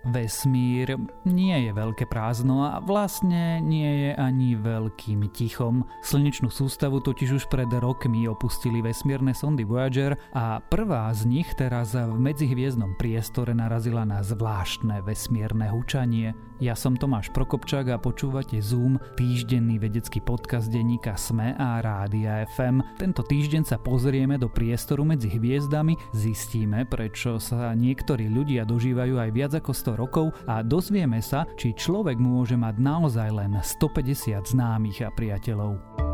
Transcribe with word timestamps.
Vesmír 0.00 0.96
nie 1.28 1.56
je 1.68 1.70
veľké 1.76 2.08
prázdno 2.08 2.64
a 2.64 2.80
vlastne 2.80 3.60
nie 3.60 4.08
je 4.08 4.10
ani 4.16 4.56
veľkým 4.56 5.28
tichom. 5.28 5.84
Slnečnú 6.00 6.48
sústavu 6.48 7.04
totiž 7.04 7.36
už 7.36 7.44
pred 7.52 7.68
rokmi 7.68 8.24
opustili 8.24 8.80
vesmírne 8.80 9.36
sondy 9.36 9.68
Voyager 9.68 10.16
a 10.32 10.64
prvá 10.64 11.12
z 11.12 11.28
nich 11.28 11.52
teraz 11.52 11.92
v 11.92 12.16
medzihviezdnom 12.16 12.96
priestore 12.96 13.52
narazila 13.52 14.08
na 14.08 14.24
zvláštne 14.24 15.04
vesmírne 15.04 15.68
hučanie. 15.68 16.32
Ja 16.60 16.76
som 16.76 16.92
Tomáš 16.92 17.32
Prokopčák 17.32 17.88
a 17.88 17.96
počúvate 17.96 18.60
Zoom, 18.60 19.00
týždenný 19.16 19.80
vedecký 19.80 20.20
podcast 20.20 20.68
denníka 20.68 21.16
SME 21.16 21.56
a 21.56 21.80
Rádia 21.80 22.44
FM. 22.52 22.84
Tento 23.00 23.24
týždeň 23.24 23.64
sa 23.64 23.80
pozrieme 23.80 24.36
do 24.36 24.52
priestoru 24.52 25.00
medzi 25.04 25.32
hviezdami, 25.32 25.96
zistíme, 26.12 26.84
prečo 26.84 27.40
sa 27.40 27.72
niektorí 27.72 28.28
ľudia 28.28 28.68
dožívajú 28.68 29.16
aj 29.16 29.30
viac 29.32 29.52
ako 29.56 29.72
100 29.72 29.89
rokov 29.96 30.34
a 30.46 30.60
dozvieme 30.60 31.22
sa, 31.22 31.46
či 31.54 31.72
človek 31.72 32.18
môže 32.18 32.58
mať 32.58 32.76
naozaj 32.82 33.28
len 33.30 33.52
150 33.56 34.54
známych 34.54 35.06
a 35.06 35.10
priateľov. 35.14 36.09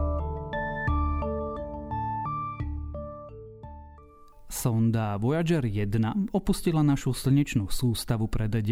Sonda 4.47 5.19
Voyager 5.19 5.67
1 5.67 6.31
opustila 6.31 6.87
našu 6.87 7.11
slnečnú 7.11 7.67
sústavu 7.67 8.31
pred 8.31 8.51
9 8.51 8.63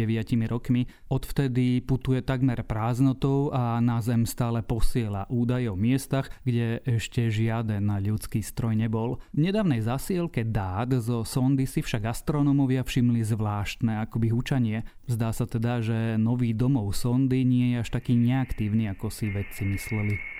rokmi. 0.47 0.87
Odvtedy 1.11 1.83
putuje 1.83 2.23
takmer 2.23 2.63
prázdnotou 2.63 3.51
a 3.51 3.83
na 3.83 3.99
Zem 3.99 4.23
stále 4.23 4.63
posiela 4.63 5.27
údaje 5.27 5.67
o 5.67 5.75
miestach, 5.75 6.31
kde 6.47 6.79
ešte 6.87 7.27
žiaden 7.27 7.91
ľudský 7.91 8.39
stroj 8.39 8.75
nebol. 8.79 9.19
V 9.35 9.51
nedávnej 9.51 9.83
zasielke 9.83 10.47
dát 10.47 10.91
zo 10.99 11.27
sondy 11.27 11.67
si 11.67 11.83
však 11.83 12.07
astronómovia 12.07 12.83
všimli 12.83 13.23
zvláštne 13.23 14.03
akoby 14.07 14.31
hučanie. 14.31 14.87
Zdá 15.11 15.35
sa 15.35 15.43
teda, 15.43 15.83
že 15.83 16.15
nový 16.15 16.55
domov 16.55 16.95
sondy 16.95 17.43
nie 17.43 17.75
je 17.75 17.83
až 17.83 17.89
taký 17.95 18.15
neaktívny, 18.15 18.87
ako 18.91 19.11
si 19.11 19.27
vedci 19.31 19.67
mysleli. 19.67 20.34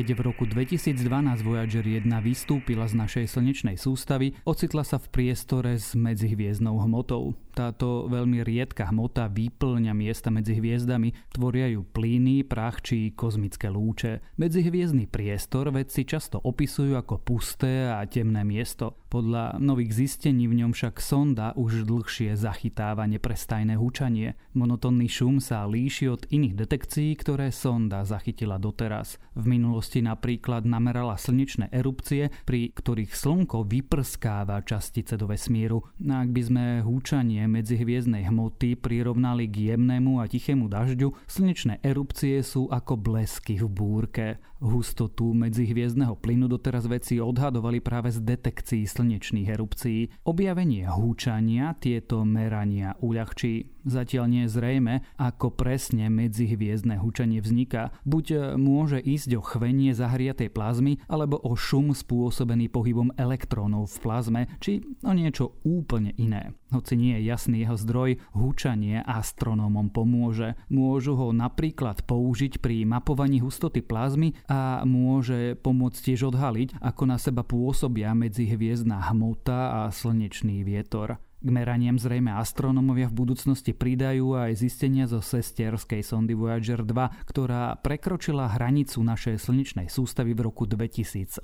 Keď 0.00 0.16
v 0.16 0.32
roku 0.32 0.48
2012 0.48 0.96
Voyager 1.44 1.84
1 1.84 2.08
vystúpila 2.24 2.88
z 2.88 2.96
našej 2.96 3.36
slnečnej 3.36 3.76
sústavy, 3.76 4.32
ocitla 4.48 4.80
sa 4.80 4.96
v 4.96 5.12
priestore 5.12 5.76
s 5.76 5.92
medzihviezdnou 5.92 6.72
hmotou. 6.88 7.36
Táto 7.52 8.08
veľmi 8.08 8.40
riedka 8.40 8.88
hmota 8.88 9.28
vyplňa 9.28 9.92
miesta 9.92 10.32
medzi 10.32 10.56
hviezdami, 10.56 11.12
tvoria 11.34 11.68
ju 11.68 11.84
plyny, 11.84 12.46
prach 12.46 12.80
či 12.80 13.12
kozmické 13.12 13.68
lúče. 13.68 14.24
Medzihviezdny 14.40 15.04
priestor 15.04 15.68
vedci 15.68 16.08
často 16.08 16.40
opisujú 16.40 16.96
ako 16.96 17.20
pusté 17.20 17.92
a 17.92 18.00
temné 18.08 18.40
miesto. 18.46 18.96
Podľa 19.10 19.58
nových 19.58 20.06
zistení 20.06 20.46
v 20.46 20.62
ňom 20.62 20.70
však 20.70 21.02
sonda 21.02 21.50
už 21.58 21.82
dlhšie 21.82 22.38
zachytáva 22.38 23.10
neprestajné 23.10 23.74
hučanie. 23.74 24.38
Monotónny 24.54 25.10
šum 25.10 25.42
sa 25.42 25.66
líši 25.66 26.06
od 26.06 26.30
iných 26.30 26.54
detekcií, 26.54 27.18
ktoré 27.18 27.50
sonda 27.50 28.06
zachytila 28.06 28.62
doteraz. 28.62 29.18
V 29.34 29.50
minulosti 29.50 29.89
napríklad 29.98 30.62
namerala 30.62 31.18
slnečné 31.18 31.74
erupcie, 31.74 32.30
pri 32.46 32.70
ktorých 32.70 33.10
slnko 33.10 33.66
vyprskáva 33.66 34.62
častice 34.62 35.18
do 35.18 35.26
vesmíru. 35.26 35.82
A 36.06 36.22
ak 36.22 36.30
by 36.30 36.42
sme 36.46 36.64
húčanie 36.86 37.50
medzihviezdnej 37.50 38.30
hmoty 38.30 38.78
prirovnali 38.78 39.50
k 39.50 39.74
jemnému 39.74 40.22
a 40.22 40.30
tichému 40.30 40.70
dažďu, 40.70 41.10
slnečné 41.26 41.82
erupcie 41.82 42.38
sú 42.46 42.70
ako 42.70 42.94
blesky 42.94 43.58
v 43.58 43.66
búrke. 43.66 44.38
Hustotu 44.60 45.32
medzihviezdneho 45.32 46.20
plynu 46.20 46.44
doteraz 46.44 46.84
vedci 46.84 47.16
odhadovali 47.16 47.80
práve 47.80 48.12
z 48.12 48.20
detekcií 48.20 48.84
slnečných 48.84 49.48
erupcií. 49.48 50.12
Objavenie 50.28 50.84
húčania 50.84 51.72
tieto 51.80 52.28
merania 52.28 52.92
uľahčí. 53.00 53.79
Zatiaľ 53.84 54.24
nie 54.28 54.42
je 54.46 54.52
zrejme, 54.52 54.94
ako 55.16 55.52
presne 55.52 56.12
medzihviezdne 56.12 57.00
húčanie 57.00 57.40
vzniká. 57.40 57.94
Buď 58.04 58.56
môže 58.60 59.00
ísť 59.00 59.36
o 59.36 59.42
chvenie 59.42 59.96
zahriatej 59.96 60.52
plazmy, 60.52 61.00
alebo 61.08 61.40
o 61.40 61.56
šum 61.56 61.96
spôsobený 61.96 62.68
pohybom 62.68 63.14
elektrónov 63.16 63.88
v 63.92 63.96
plazme, 64.00 64.42
či 64.60 64.84
o 65.04 65.12
niečo 65.16 65.60
úplne 65.64 66.12
iné. 66.20 66.52
Hoci 66.70 66.94
nie 66.94 67.18
je 67.18 67.26
jasný 67.26 67.66
jeho 67.66 67.74
zdroj, 67.74 68.10
húčanie 68.30 69.02
astronómom 69.02 69.90
pomôže. 69.90 70.54
Môžu 70.70 71.18
ho 71.18 71.34
napríklad 71.34 72.06
použiť 72.06 72.62
pri 72.62 72.86
mapovaní 72.86 73.42
hustoty 73.42 73.82
plazmy 73.82 74.38
a 74.46 74.86
môže 74.86 75.58
pomôcť 75.58 75.98
tiež 75.98 76.30
odhaliť, 76.30 76.78
ako 76.78 77.02
na 77.10 77.18
seba 77.18 77.42
pôsobia 77.42 78.14
medzihviezdna 78.14 79.10
hmota 79.10 79.82
a 79.82 79.90
slnečný 79.90 80.62
vietor. 80.62 81.18
K 81.40 81.48
meraniam 81.48 81.96
zrejme 81.96 82.36
astronómovia 82.36 83.08
v 83.08 83.24
budúcnosti 83.24 83.72
pridajú 83.72 84.36
aj 84.36 84.60
zistenia 84.60 85.08
zo 85.08 85.24
sesterskej 85.24 86.04
sondy 86.04 86.36
Voyager 86.36 86.84
2, 86.84 87.24
ktorá 87.24 87.80
prekročila 87.80 88.44
hranicu 88.44 89.00
našej 89.00 89.40
slnečnej 89.48 89.88
sústavy 89.88 90.36
v 90.36 90.52
roku 90.52 90.68
2018. 90.68 91.40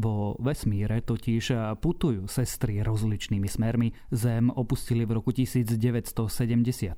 Vo 0.00 0.40
vesmíre 0.40 1.04
totiž 1.04 1.76
putujú 1.84 2.24
sestry 2.32 2.80
rozličnými 2.80 3.44
smermi. 3.44 3.92
Zem 4.08 4.48
opustili 4.48 5.04
v 5.04 5.20
roku 5.20 5.36
1977, 5.36 6.96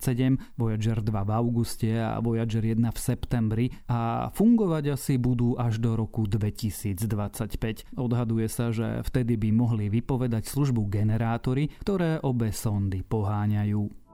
Voyager 0.54 1.02
2 1.02 1.10
v 1.10 1.30
auguste 1.34 1.90
a 1.90 2.22
Voyager 2.22 2.62
1 2.62 2.86
v 2.86 2.98
septembri 3.02 3.66
a 3.90 4.30
fungovať 4.30 4.94
asi 4.94 5.18
budú 5.18 5.58
až 5.58 5.82
do 5.82 5.98
roku 5.98 6.30
2025. 6.30 7.98
Odhaduje 7.98 8.46
sa, 8.46 8.70
že 8.70 9.02
vtedy 9.02 9.34
by 9.34 9.50
mohli 9.50 9.90
vypovedať 9.90 10.46
službu 10.46 10.86
generátory, 10.86 11.74
ktoré 11.82 11.94
ktoré 11.96 12.20
obe 12.28 12.52
sondy 12.52 13.00
poháňajú. 13.00 14.05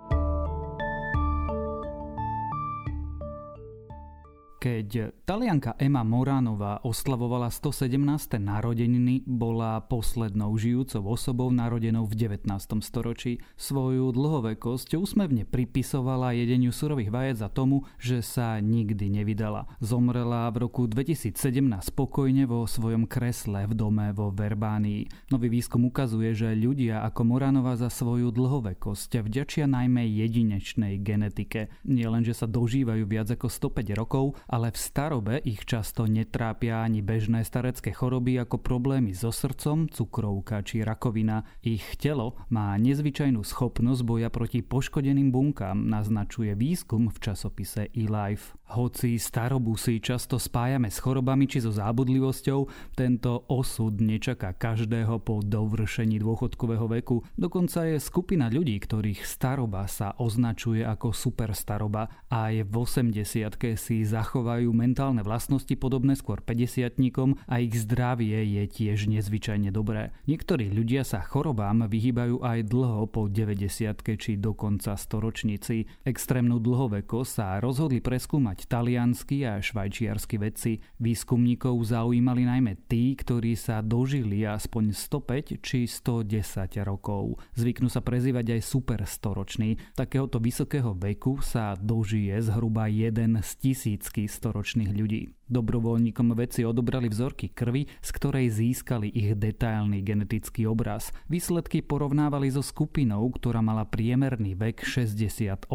Keď 4.63 5.19
talianka 5.27 5.75
Emma 5.75 6.07
Moránová 6.07 6.79
oslavovala 6.87 7.51
117. 7.51 7.99
narodeniny, 8.39 9.27
bola 9.27 9.83
poslednou 9.83 10.55
žijúcou 10.55 11.03
osobou 11.19 11.51
narodenou 11.51 12.07
v 12.07 12.31
19. 12.31 12.47
storočí. 12.79 13.43
Svoju 13.59 14.15
dlhovekosť 14.15 14.95
úsmevne 14.95 15.51
pripisovala 15.51 16.39
jedeniu 16.39 16.71
surových 16.71 17.11
vajec 17.11 17.37
za 17.43 17.51
tomu, 17.51 17.91
že 17.99 18.23
sa 18.23 18.63
nikdy 18.63 19.11
nevydala. 19.11 19.67
Zomrela 19.83 20.47
v 20.55 20.71
roku 20.71 20.87
2017 20.87 21.35
spokojne 21.83 22.47
vo 22.47 22.63
svojom 22.63 23.11
kresle 23.11 23.67
v 23.67 23.75
dome 23.75 24.15
vo 24.15 24.31
Verbánii. 24.31 25.11
Nový 25.35 25.59
výskum 25.59 25.91
ukazuje, 25.91 26.39
že 26.39 26.55
ľudia 26.55 27.03
ako 27.03 27.35
Moránová 27.35 27.75
za 27.75 27.91
svoju 27.91 28.31
dlhovekosť 28.31 29.27
vďačia 29.27 29.67
najmä 29.67 30.07
jedinečnej 30.07 31.03
genetike. 31.03 31.67
Nie 31.83 32.07
len, 32.07 32.23
že 32.23 32.39
sa 32.39 32.47
dožívajú 32.47 33.11
viac 33.11 33.27
ako 33.27 33.51
105 33.51 33.99
rokov, 33.99 34.39
ale 34.53 34.69
v 34.69 34.77
starobe 34.77 35.35
ich 35.49 35.65
často 35.65 36.05
netrápia 36.05 36.85
ani 36.85 37.01
bežné 37.01 37.41
starecké 37.41 37.89
choroby 37.89 38.37
ako 38.37 38.61
problémy 38.61 39.17
so 39.17 39.33
srdcom, 39.33 39.89
cukrovka 39.89 40.61
či 40.61 40.85
rakovina. 40.85 41.49
Ich 41.65 41.97
telo 41.97 42.37
má 42.53 42.77
nezvyčajnú 42.77 43.41
schopnosť 43.41 44.05
boja 44.05 44.29
proti 44.29 44.61
poškodeným 44.61 45.33
bunkám, 45.33 45.89
naznačuje 45.89 46.53
výskum 46.53 47.09
v 47.09 47.17
časopise 47.17 47.89
eLife. 47.97 48.53
Hoci 48.77 49.17
starobu 49.17 49.77
si 49.81 50.01
často 50.05 50.37
spájame 50.37 50.93
s 50.93 51.01
chorobami 51.01 51.49
či 51.49 51.65
so 51.65 51.73
zábudlivosťou, 51.73 52.93
tento 52.93 53.49
osud 53.49 54.01
nečaká 54.01 54.53
každého 54.53 55.21
po 55.25 55.41
dovršení 55.41 56.21
dôchodkového 56.21 56.93
veku. 56.93 57.25
Dokonca 57.41 57.89
je 57.89 57.97
skupina 57.97 58.53
ľudí, 58.53 58.77
ktorých 58.77 59.25
staroba 59.25 59.89
sa 59.89 60.13
označuje 60.21 60.85
ako 60.85 61.13
superstaroba 61.13 62.29
a 62.29 62.53
je 62.53 62.65
v 62.65 62.73
80 62.73 63.81
si 63.81 64.05
zachovajú 64.43 64.75
mentálne 64.75 65.23
vlastnosti 65.23 65.71
podobné 65.79 66.19
skôr 66.19 66.43
50 66.43 66.99
a 67.47 67.55
ich 67.63 67.79
zdravie 67.79 68.43
je 68.59 68.65
tiež 68.67 69.07
nezvyčajne 69.07 69.71
dobré. 69.71 70.11
Niektorí 70.27 70.67
ľudia 70.75 71.07
sa 71.07 71.23
chorobám 71.23 71.87
vyhýbajú 71.87 72.43
aj 72.43 72.67
dlho 72.67 73.07
po 73.07 73.31
90 73.31 74.03
či 74.19 74.35
dokonca 74.35 74.99
storočníci. 74.99 75.87
Extrémnu 76.03 76.59
dlhoveko 76.59 77.23
sa 77.23 77.63
rozhodli 77.63 78.03
preskúmať 78.03 78.67
talianskí 78.67 79.47
a 79.47 79.63
švajčiarsky 79.63 80.43
vedci. 80.43 80.83
Výskumníkov 80.99 81.79
zaujímali 81.87 82.43
najmä 82.43 82.83
tí, 82.91 83.15
ktorí 83.15 83.55
sa 83.55 83.79
dožili 83.79 84.43
aspoň 84.43 84.91
105 84.91 85.63
či 85.63 85.87
110 85.87 86.83
rokov. 86.83 87.39
Zvyknú 87.55 87.87
sa 87.87 88.03
prezývať 88.03 88.59
aj 88.59 88.61
superstoroční. 88.67 89.79
Takéhoto 89.95 90.43
vysokého 90.43 90.99
veku 90.99 91.39
sa 91.47 91.79
dožije 91.79 92.43
zhruba 92.43 92.91
jeden 92.91 93.39
z 93.39 93.51
tisícky 93.63 94.32
storočných 94.33 94.91
ľudí. 94.97 95.29
Dobrovoľníkom 95.51 96.33
vedci 96.39 96.63
odobrali 96.63 97.11
vzorky 97.11 97.51
krvi, 97.51 97.91
z 98.01 98.11
ktorej 98.15 98.47
získali 98.55 99.11
ich 99.11 99.35
detailný 99.35 100.05
genetický 100.07 100.71
obraz. 100.71 101.11
Výsledky 101.27 101.83
porovnávali 101.83 102.53
so 102.53 102.63
skupinou, 102.63 103.27
ktorá 103.35 103.59
mala 103.59 103.83
priemerný 103.83 104.55
vek 104.55 104.87
68 104.87 105.67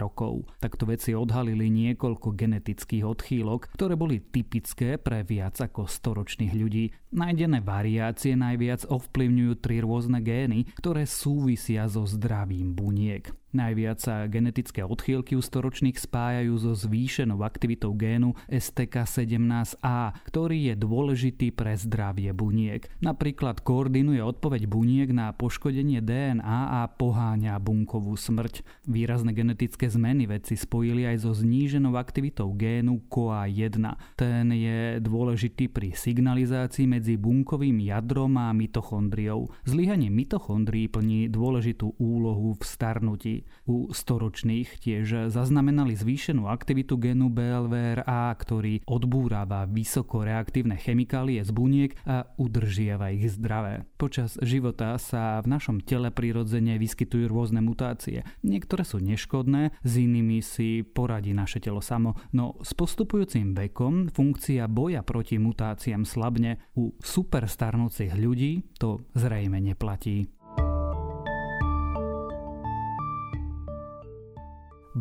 rokov. 0.00 0.50
Takto 0.58 0.84
vedci 0.90 1.14
odhalili 1.14 1.70
niekoľko 1.70 2.34
genetických 2.34 3.04
odchýlok, 3.06 3.70
ktoré 3.78 3.94
boli 3.94 4.18
typické 4.18 4.98
pre 4.98 5.22
viac 5.22 5.58
ako 5.62 5.86
storočných 5.86 6.52
ľudí. 6.52 6.90
Nájdené 7.12 7.60
variácie 7.60 8.34
najviac 8.34 8.88
ovplyvňujú 8.88 9.52
tri 9.60 9.84
rôzne 9.84 10.18
gény, 10.24 10.66
ktoré 10.80 11.04
súvisia 11.04 11.84
so 11.86 12.08
zdravím 12.08 12.72
buniek. 12.72 13.28
Najviac 13.52 14.00
sa 14.00 14.24
genetické 14.32 14.80
odchýlky 14.80 15.36
u 15.36 15.44
storočných 15.44 16.00
spájajú 16.00 16.56
so 16.56 16.72
zvýšenou 16.72 17.44
aktivitou 17.44 17.92
génu 17.92 18.32
STK17A, 19.12 20.16
ktorý 20.24 20.72
je 20.72 20.74
dôležitý 20.80 21.52
pre 21.52 21.76
zdravie 21.76 22.32
buniek. 22.32 22.88
Napríklad 23.04 23.60
koordinuje 23.60 24.24
odpoveď 24.24 24.64
buniek 24.64 25.12
na 25.12 25.36
poškodenie 25.36 26.00
DNA 26.00 26.60
a 26.80 26.88
poháňa 26.88 27.60
bunkovú 27.60 28.16
smrť. 28.16 28.64
Výrazné 28.88 29.36
genetické 29.36 29.92
zmeny 29.92 30.24
vedci 30.24 30.56
spojili 30.56 31.04
aj 31.04 31.28
so 31.28 31.32
zníženou 31.36 32.00
aktivitou 32.00 32.48
génu 32.56 33.04
COA1. 33.12 33.84
Ten 34.16 34.48
je 34.48 34.96
dôležitý 35.04 35.68
pri 35.68 35.92
signalizácii 35.92 36.88
medzi 36.88 37.20
bunkovým 37.20 37.84
jadrom 37.84 38.40
a 38.40 38.48
mitochondriou. 38.56 39.52
Zlyhanie 39.68 40.08
mitochondrií 40.08 40.88
plní 40.88 41.28
dôležitú 41.28 41.94
úlohu 42.00 42.56
v 42.56 42.62
starnutí. 42.64 43.34
U 43.68 43.92
storočných 43.92 44.80
tiež 44.80 45.28
zaznamenali 45.28 45.92
zvýšenú 45.98 46.48
aktivitu 46.48 46.96
genu 46.96 47.28
BLVRA, 47.28 48.32
ktorý 48.38 48.86
odbúrava 49.02 49.66
vysoko 49.66 50.22
reaktívne 50.22 50.78
chemikálie 50.78 51.42
z 51.42 51.50
buniek 51.50 51.98
a 52.06 52.30
udržiava 52.38 53.10
ich 53.10 53.34
zdravé. 53.34 53.82
Počas 53.98 54.38
života 54.38 54.94
sa 55.02 55.42
v 55.42 55.50
našom 55.50 55.82
tele 55.82 56.14
prirodzene 56.14 56.78
vyskytujú 56.78 57.26
rôzne 57.26 57.58
mutácie. 57.58 58.22
Niektoré 58.46 58.86
sú 58.86 59.02
neškodné, 59.02 59.74
s 59.82 59.92
inými 59.98 60.38
si 60.38 60.86
poradí 60.86 61.34
naše 61.34 61.58
telo 61.58 61.82
samo, 61.82 62.14
no 62.30 62.62
s 62.62 62.70
postupujúcim 62.78 63.58
vekom 63.58 64.06
funkcia 64.14 64.70
boja 64.70 65.02
proti 65.02 65.42
mutáciám 65.42 66.06
slabne. 66.06 66.62
U 66.78 66.94
superstarnúcich 67.02 68.14
ľudí 68.14 68.70
to 68.78 69.02
zrejme 69.18 69.58
neplatí. 69.58 70.30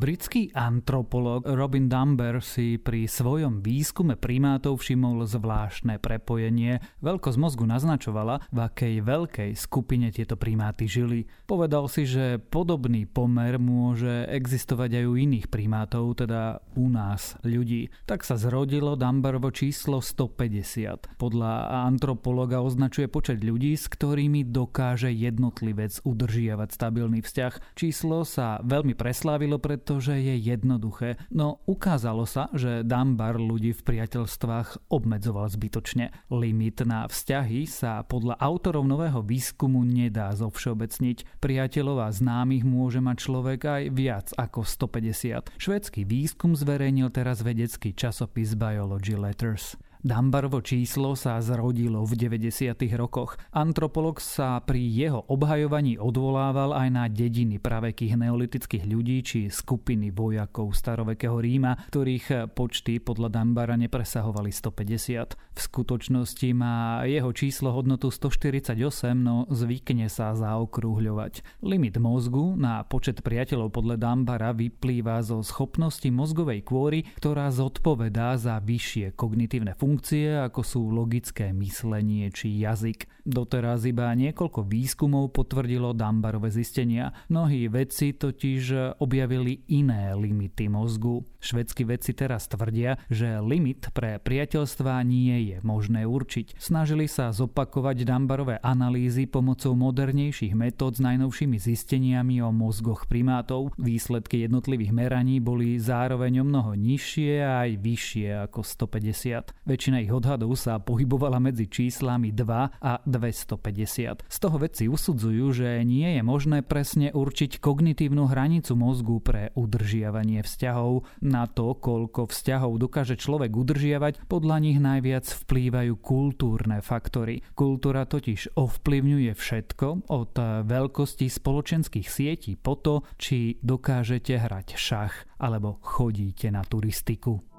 Britský 0.01 0.49
antropolog 0.57 1.45
Robin 1.45 1.85
Dumber 1.85 2.41
si 2.41 2.81
pri 2.81 3.05
svojom 3.05 3.61
výskume 3.61 4.17
primátov 4.17 4.81
všimol 4.81 5.29
zvláštne 5.29 6.01
prepojenie. 6.01 6.81
Veľkosť 7.05 7.37
mozgu 7.37 7.69
naznačovala, 7.69 8.41
v 8.49 8.59
akej 8.65 9.05
veľkej 9.05 9.53
skupine 9.53 10.09
tieto 10.09 10.41
primáty 10.41 10.89
žili. 10.89 11.29
Povedal 11.45 11.85
si, 11.85 12.09
že 12.09 12.41
podobný 12.41 13.05
pomer 13.05 13.61
môže 13.61 14.25
existovať 14.25 14.89
aj 14.97 15.05
u 15.05 15.13
iných 15.21 15.53
primátov, 15.53 16.17
teda 16.17 16.65
u 16.73 16.89
nás, 16.89 17.37
ľudí. 17.45 17.93
Tak 18.09 18.25
sa 18.25 18.41
zrodilo 18.41 18.97
Dumberovo 18.97 19.53
číslo 19.53 20.01
150. 20.01 21.21
Podľa 21.21 21.53
antropologa 21.85 22.65
označuje 22.65 23.05
počet 23.05 23.45
ľudí, 23.45 23.77
s 23.77 23.85
ktorými 23.85 24.49
dokáže 24.49 25.13
jednotlivec 25.13 26.01
udržiavať 26.01 26.69
stabilný 26.73 27.21
vzťah. 27.21 27.77
Číslo 27.77 28.25
sa 28.25 28.57
veľmi 28.65 28.97
preslávilo, 28.97 29.61
pred 29.61 29.90
pretože 29.91 30.23
je 30.23 30.39
jednoduché, 30.39 31.19
no 31.35 31.59
ukázalo 31.67 32.23
sa, 32.23 32.47
že 32.55 32.79
Dunbar 32.79 33.35
ľudí 33.35 33.75
v 33.75 33.83
priateľstvách 33.83 34.87
obmedzoval 34.87 35.51
zbytočne. 35.51 36.15
Limit 36.31 36.87
na 36.87 37.03
vzťahy 37.11 37.67
sa 37.67 37.99
podľa 38.07 38.39
autorov 38.39 38.87
nového 38.87 39.19
výskumu 39.19 39.83
nedá 39.83 40.31
zovšeobecniť. 40.31 41.43
Priateľov 41.43 42.07
a 42.07 42.09
známych 42.15 42.63
môže 42.63 43.03
mať 43.03 43.17
človek 43.19 43.59
aj 43.67 43.83
viac 43.91 44.27
ako 44.39 44.63
150. 44.63 45.59
Švedský 45.59 46.07
výskum 46.07 46.55
zverejnil 46.55 47.11
teraz 47.11 47.43
vedecký 47.43 47.91
časopis 47.91 48.55
Biology 48.55 49.19
Letters. 49.19 49.75
Dambarovo 50.01 50.65
číslo 50.65 51.13
sa 51.13 51.37
zrodilo 51.45 52.01
v 52.09 52.17
90. 52.17 52.73
rokoch. 52.97 53.37
Antropolog 53.53 54.17
sa 54.17 54.57
pri 54.57 54.81
jeho 54.81 55.21
obhajovaní 55.29 56.01
odvolával 56.01 56.73
aj 56.73 56.89
na 56.89 57.05
dediny 57.05 57.61
pravekých 57.61 58.17
neolitických 58.17 58.89
ľudí 58.89 59.21
či 59.21 59.39
skupiny 59.53 60.09
vojakov 60.09 60.73
starovekého 60.73 61.37
Ríma, 61.37 61.85
ktorých 61.93 62.49
počty 62.57 62.97
podľa 62.97 63.29
Dambara 63.29 63.77
nepresahovali 63.77 64.49
150. 64.49 65.37
V 65.37 65.59
skutočnosti 65.61 66.49
má 66.57 67.05
jeho 67.05 67.29
číslo 67.29 67.69
hodnotu 67.69 68.09
148, 68.09 68.73
no 69.13 69.45
zvykne 69.53 70.09
sa 70.09 70.33
zaokrúhľovať. 70.33 71.61
Limit 71.61 72.01
mozgu 72.01 72.57
na 72.57 72.81
počet 72.89 73.21
priateľov 73.21 73.69
podľa 73.69 74.01
Dambara 74.01 74.49
vyplýva 74.49 75.21
zo 75.21 75.45
schopnosti 75.45 76.09
mozgovej 76.09 76.65
kôry, 76.65 77.05
ktorá 77.21 77.53
zodpovedá 77.53 78.33
za 78.41 78.57
vyššie 78.57 79.13
kognitívne 79.13 79.77
funkcie 79.77 79.90
funkcie, 79.91 80.39
ako 80.39 80.63
sú 80.63 80.81
logické 80.87 81.51
myslenie 81.51 82.31
či 82.31 82.63
jazyk. 82.63 83.11
Doteraz 83.27 83.83
iba 83.83 84.07
niekoľko 84.15 84.63
výskumov 84.65 85.35
potvrdilo 85.35 85.91
Dambarové 85.91 86.47
zistenia. 86.47 87.11
Mnohí 87.27 87.67
vedci 87.67 88.15
totiž 88.15 88.95
objavili 89.03 89.67
iné 89.67 90.15
limity 90.15 90.71
mozgu. 90.71 91.27
Švedskí 91.43 91.83
vedci 91.83 92.15
teraz 92.15 92.47
tvrdia, 92.47 92.97
že 93.11 93.43
limit 93.43 93.91
pre 93.91 94.15
priateľstva 94.17 95.03
nie 95.03 95.53
je 95.53 95.57
možné 95.61 96.07
určiť. 96.07 96.55
Snažili 96.55 97.11
sa 97.11 97.35
zopakovať 97.35 98.07
Dambarové 98.07 98.57
analýzy 98.63 99.27
pomocou 99.27 99.75
modernejších 99.75 100.55
metód 100.55 100.95
s 100.97 101.03
najnovšími 101.03 101.59
zisteniami 101.59 102.39
o 102.39 102.49
mozgoch 102.55 103.11
primátov. 103.11 103.75
Výsledky 103.75 104.47
jednotlivých 104.47 104.95
meraní 104.95 105.43
boli 105.43 105.77
zároveň 105.77 106.41
o 106.41 106.45
mnoho 106.47 106.79
nižšie 106.79 107.43
a 107.43 107.67
aj 107.67 107.71
vyššie 107.75 108.27
ako 108.49 108.63
150. 108.63 109.51
Väčšina 109.65 109.80
ich 109.81 110.13
odhadov 110.13 110.53
sa 110.53 110.77
pohybovala 110.77 111.41
medzi 111.41 111.65
číslami 111.65 112.29
2 112.29 112.77
a 112.77 112.93
250. 113.01 114.29
Z 114.29 114.37
toho 114.37 114.57
vedci 114.61 114.85
usudzujú, 114.85 115.49
že 115.49 115.81
nie 115.81 116.19
je 116.19 116.21
možné 116.21 116.61
presne 116.61 117.09
určiť 117.09 117.57
kognitívnu 117.57 118.29
hranicu 118.29 118.77
mozgu 118.77 119.17
pre 119.17 119.49
udržiavanie 119.57 120.45
vzťahov. 120.45 121.09
Na 121.25 121.49
to, 121.49 121.73
koľko 121.73 122.29
vzťahov 122.29 122.77
dokáže 122.77 123.17
človek 123.17 123.49
udržiavať, 123.49 124.29
podľa 124.29 124.57
nich 124.61 124.77
najviac 124.77 125.25
vplývajú 125.25 125.93
kultúrne 125.97 126.85
faktory. 126.85 127.41
Kultúra 127.57 128.05
totiž 128.05 128.53
ovplyvňuje 128.53 129.33
všetko 129.33 130.13
od 130.13 130.33
veľkosti 130.67 131.25
spoločenských 131.25 132.05
sietí 132.05 132.53
po 132.53 132.77
to, 132.77 133.01
či 133.17 133.57
dokážete 133.65 134.37
hrať 134.37 134.77
šach 134.77 135.15
alebo 135.41 135.81
chodíte 135.81 136.53
na 136.53 136.61
turistiku. 136.61 137.50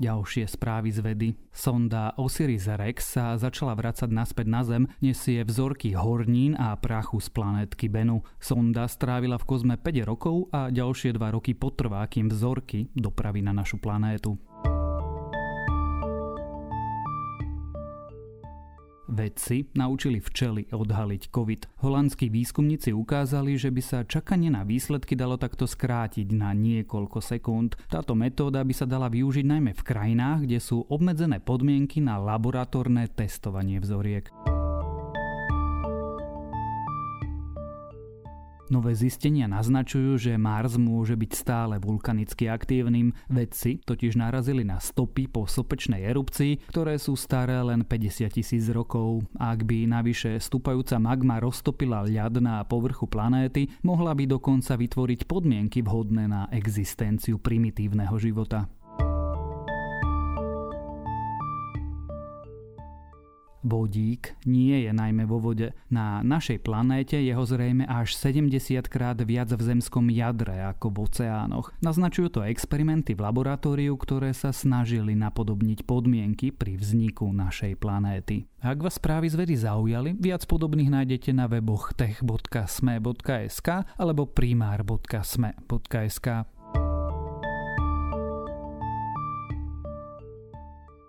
Ďalšie 0.00 0.48
správy 0.48 0.96
z 0.96 1.04
vedy. 1.04 1.28
Sonda 1.52 2.16
Osiris-Rex 2.16 3.20
sa 3.20 3.36
začala 3.36 3.76
vracať 3.76 4.08
naspäť 4.08 4.46
na 4.48 4.64
Zem, 4.64 4.88
nesie 5.04 5.44
vzorky 5.44 5.92
hornín 5.92 6.56
a 6.56 6.72
prachu 6.80 7.20
z 7.20 7.28
planétky 7.28 7.92
Bennu. 7.92 8.24
Sonda 8.40 8.88
strávila 8.88 9.36
v 9.36 9.44
kozme 9.44 9.76
5 9.76 10.08
rokov 10.08 10.48
a 10.56 10.72
ďalšie 10.72 11.12
2 11.20 11.36
roky 11.36 11.52
potrvá, 11.52 12.00
kým 12.08 12.32
vzorky 12.32 12.88
dopraví 12.96 13.44
na 13.44 13.52
našu 13.52 13.76
planétu. 13.76 14.40
Vedci 19.10 19.66
naučili 19.74 20.22
včely 20.22 20.70
odhaliť 20.70 21.22
COVID. 21.34 21.82
Holandskí 21.82 22.30
výskumníci 22.30 22.94
ukázali, 22.94 23.58
že 23.58 23.74
by 23.74 23.82
sa 23.82 23.98
čakanie 24.06 24.54
na 24.54 24.62
výsledky 24.62 25.18
dalo 25.18 25.34
takto 25.34 25.66
skrátiť 25.66 26.30
na 26.30 26.54
niekoľko 26.54 27.18
sekúnd. 27.18 27.74
Táto 27.90 28.14
metóda 28.14 28.62
by 28.62 28.74
sa 28.74 28.86
dala 28.86 29.10
využiť 29.10 29.42
najmä 29.42 29.74
v 29.74 29.82
krajinách, 29.82 30.46
kde 30.46 30.62
sú 30.62 30.86
obmedzené 30.86 31.42
podmienky 31.42 31.98
na 31.98 32.22
laboratórne 32.22 33.10
testovanie 33.10 33.82
vzoriek. 33.82 34.30
Nové 38.70 38.94
zistenia 38.94 39.50
naznačujú, 39.50 40.14
že 40.14 40.38
Mars 40.38 40.78
môže 40.78 41.18
byť 41.18 41.30
stále 41.34 41.82
vulkanicky 41.82 42.46
aktívnym. 42.46 43.10
Vedci 43.26 43.82
totiž 43.82 44.14
narazili 44.14 44.62
na 44.62 44.78
stopy 44.78 45.26
po 45.26 45.50
sopečnej 45.50 46.06
erupcii, 46.06 46.70
ktoré 46.70 46.94
sú 46.94 47.18
staré 47.18 47.58
len 47.66 47.82
50 47.82 48.30
tisíc 48.30 48.70
rokov. 48.70 49.26
Ak 49.42 49.66
by 49.66 49.90
navyše 49.90 50.38
stúpajúca 50.38 51.02
magma 51.02 51.42
roztopila 51.42 52.06
ľad 52.06 52.38
na 52.38 52.62
povrchu 52.62 53.10
planéty, 53.10 53.66
mohla 53.82 54.14
by 54.14 54.30
dokonca 54.30 54.78
vytvoriť 54.78 55.26
podmienky 55.26 55.82
vhodné 55.82 56.30
na 56.30 56.46
existenciu 56.54 57.42
primitívneho 57.42 58.14
života. 58.22 58.70
Vodík 63.60 64.40
nie 64.48 64.88
je 64.88 64.92
najmä 64.92 65.28
vo 65.28 65.40
vode. 65.40 65.76
Na 65.92 66.24
našej 66.24 66.64
planéte 66.64 67.20
je 67.20 67.32
ho 67.36 67.44
zrejme 67.44 67.84
až 67.84 68.16
70 68.16 68.88
krát 68.88 69.20
viac 69.20 69.52
v 69.52 69.60
zemskom 69.60 70.08
jadre 70.08 70.64
ako 70.64 70.92
v 70.92 70.96
oceánoch. 71.04 71.72
Naznačujú 71.84 72.40
to 72.40 72.46
experimenty 72.46 73.12
v 73.12 73.24
laboratóriu, 73.24 73.96
ktoré 74.00 74.32
sa 74.32 74.52
snažili 74.52 75.12
napodobniť 75.16 75.84
podmienky 75.84 76.52
pri 76.52 76.80
vzniku 76.80 77.28
našej 77.32 77.76
planéty. 77.76 78.48
Ak 78.60 78.80
vás 78.80 79.00
správy 79.00 79.32
z 79.32 79.36
vedy 79.40 79.56
zaujali, 79.56 80.12
viac 80.20 80.44
podobných 80.44 80.92
nájdete 80.92 81.32
na 81.32 81.48
weboch 81.48 81.96
tech.sme.sk 81.96 83.68
alebo 83.96 84.28
primár.sme.sk. 84.28 86.28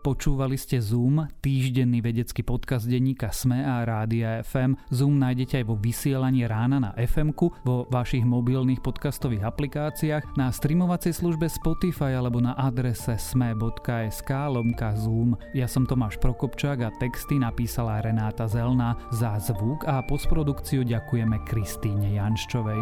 Počúvali 0.01 0.57
ste 0.57 0.81
Zoom, 0.81 1.29
týždenný 1.45 2.01
vedecký 2.01 2.41
podcast 2.41 2.89
denníka 2.89 3.29
SME 3.29 3.61
a 3.61 3.85
Rádia 3.85 4.41
FM. 4.41 4.73
Zoom 4.89 5.21
nájdete 5.21 5.61
aj 5.61 5.65
vo 5.69 5.77
vysielaní 5.77 6.49
rána 6.49 6.81
na 6.81 6.91
fm 6.97 7.29
vo 7.61 7.85
vašich 7.85 8.25
mobilných 8.25 8.81
podcastových 8.81 9.45
aplikáciách, 9.45 10.41
na 10.41 10.49
streamovacej 10.49 11.13
službe 11.13 11.45
Spotify 11.45 12.17
alebo 12.17 12.41
na 12.41 12.57
adrese 12.57 13.13
sme.sk 13.13 14.29
lomka 14.49 14.97
Zoom. 14.97 15.37
Ja 15.53 15.69
som 15.69 15.85
Tomáš 15.85 16.17
Prokopčák 16.17 16.81
a 16.81 16.89
texty 16.97 17.37
napísala 17.37 18.01
Renáta 18.01 18.49
Zelná. 18.49 18.97
Za 19.13 19.37
zvuk 19.37 19.85
a 19.85 20.01
postprodukciu 20.01 20.81
ďakujeme 20.81 21.45
Kristýne 21.45 22.17
Janščovej. 22.17 22.81